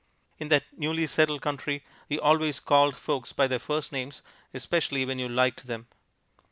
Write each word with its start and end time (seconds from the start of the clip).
In 0.39 0.49
that 0.49 0.63
newly 0.75 1.05
settled 1.05 1.43
country 1.43 1.83
you 2.09 2.19
always 2.21 2.59
called 2.59 2.95
folks 2.95 3.33
by 3.33 3.45
their 3.45 3.59
first 3.59 3.91
names, 3.91 4.23
especially 4.51 5.05
when 5.05 5.19
you 5.19 5.29
liked 5.29 5.67
them. 5.67 5.85